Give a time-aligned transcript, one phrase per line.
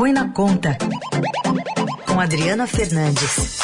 [0.00, 0.78] Põe na Conta,
[2.06, 3.58] com Adriana Fernandes.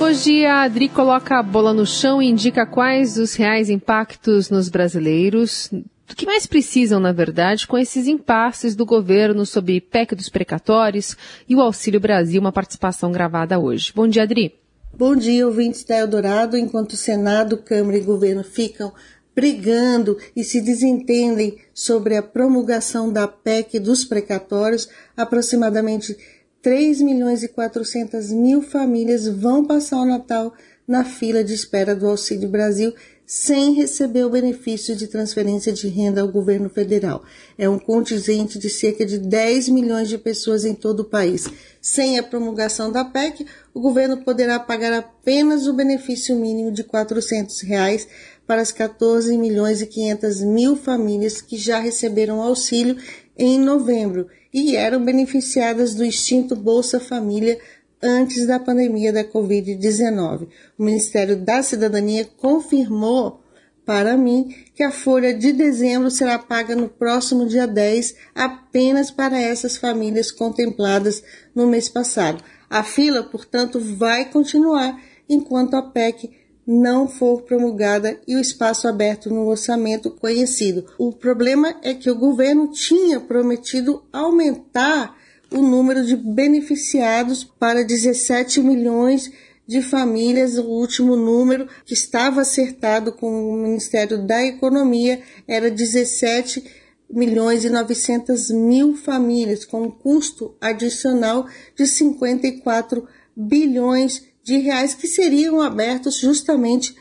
[0.00, 4.68] Hoje a Adri coloca a bola no chão e indica quais os reais impactos nos
[4.68, 10.28] brasileiros, do que mais precisam, na verdade, com esses impasses do governo sobre PEC dos
[10.28, 11.16] precatórios
[11.48, 13.92] e o Auxílio Brasil, uma participação gravada hoje.
[13.92, 14.54] Bom dia, Adri.
[14.96, 16.56] Bom dia, ouvintes da Eldorado.
[16.56, 18.92] Enquanto o Senado, Câmara e Governo ficam
[19.40, 26.14] brigando e se desentendem sobre a promulgação da PEC dos precatórios, aproximadamente
[26.60, 30.52] 3 milhões e 400 mil famílias vão passar o Natal
[30.86, 32.92] na fila de espera do Auxílio Brasil
[33.32, 37.22] sem receber o benefício de transferência de renda ao governo federal.
[37.56, 41.46] É um contingente de cerca de 10 milhões de pessoas em todo o país.
[41.80, 47.60] Sem a promulgação da PEC, o governo poderá pagar apenas o benefício mínimo de 400
[47.60, 48.08] reais
[48.48, 52.96] para as 14 milhões e 500 mil famílias que já receberam auxílio
[53.38, 57.60] em novembro e eram beneficiadas do extinto Bolsa Família
[58.02, 60.48] antes da pandemia da Covid-19.
[60.78, 63.40] O Ministério da Cidadania confirmou
[63.84, 69.40] para mim que a folha de dezembro será paga no próximo dia 10 apenas para
[69.40, 71.22] essas famílias contempladas
[71.54, 72.42] no mês passado.
[72.68, 76.30] A fila, portanto, vai continuar enquanto a PEC
[76.66, 80.86] não for promulgada e o espaço aberto no orçamento conhecido.
[80.96, 85.16] O problema é que o governo tinha prometido aumentar
[85.52, 89.30] o número de beneficiados para 17 milhões
[89.66, 96.64] de famílias, o último número que estava acertado com o Ministério da Economia era 17
[97.08, 105.06] milhões e 900 mil famílias, com um custo adicional de 54 bilhões de reais que
[105.06, 106.94] seriam abertos justamente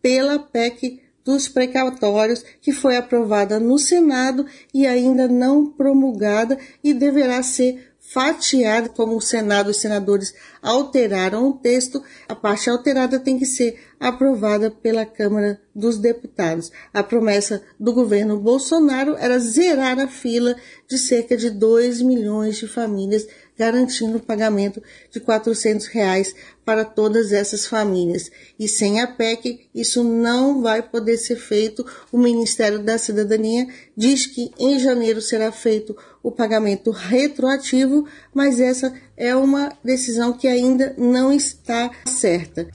[0.00, 4.44] pela PEC dos precatórios, que foi aprovada no Senado
[4.74, 11.48] e ainda não promulgada e deverá ser fatiada, como o Senado e os senadores alteraram
[11.48, 16.72] o texto, a parte alterada tem que ser aprovada pela Câmara dos Deputados.
[16.92, 20.56] A promessa do governo Bolsonaro era zerar a fila
[20.88, 27.30] de cerca de 2 milhões de famílias, garantindo o pagamento de 400 reais para todas
[27.30, 28.28] essas famílias.
[28.58, 31.86] E sem a PEC, isso não vai poder ser feito.
[32.10, 38.92] O Ministério da Cidadania diz que em janeiro será feito o pagamento retroativo, mas essa
[39.16, 42.68] é uma decisão que ainda não está certa.